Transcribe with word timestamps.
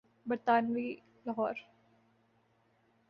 برطانوی 0.25 0.89
لاہور۔ 1.25 1.55